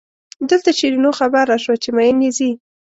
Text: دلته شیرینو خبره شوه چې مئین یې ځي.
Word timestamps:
دلته 0.49 0.69
شیرینو 0.77 1.11
خبره 1.19 1.55
شوه 1.63 1.77
چې 1.83 1.89
مئین 1.95 2.17
یې 2.25 2.31
ځي. 2.37 2.51